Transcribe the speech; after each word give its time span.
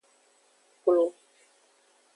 Klo. 0.83 1.05